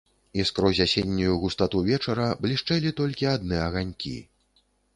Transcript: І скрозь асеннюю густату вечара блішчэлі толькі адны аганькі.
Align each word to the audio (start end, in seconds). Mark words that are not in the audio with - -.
І 0.43 0.45
скрозь 0.49 0.79
асеннюю 0.85 1.35
густату 1.43 1.83
вечара 1.89 2.27
блішчэлі 2.47 2.95
толькі 3.03 3.31
адны 3.37 3.63
аганькі. 3.69 4.19